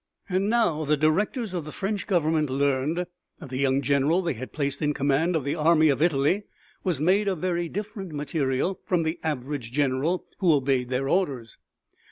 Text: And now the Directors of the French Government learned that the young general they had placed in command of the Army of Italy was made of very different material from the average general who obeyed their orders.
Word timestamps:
And 0.27 0.49
now 0.49 0.83
the 0.83 0.97
Directors 0.97 1.53
of 1.53 1.63
the 1.63 1.71
French 1.71 2.07
Government 2.07 2.49
learned 2.49 3.05
that 3.37 3.49
the 3.51 3.59
young 3.59 3.83
general 3.83 4.23
they 4.23 4.33
had 4.33 4.51
placed 4.51 4.81
in 4.81 4.95
command 4.95 5.35
of 5.35 5.43
the 5.43 5.53
Army 5.53 5.89
of 5.89 6.01
Italy 6.01 6.45
was 6.83 6.99
made 6.99 7.27
of 7.27 7.37
very 7.37 7.69
different 7.69 8.11
material 8.11 8.79
from 8.83 9.03
the 9.03 9.19
average 9.21 9.71
general 9.71 10.25
who 10.39 10.55
obeyed 10.55 10.89
their 10.89 11.07
orders. 11.07 11.59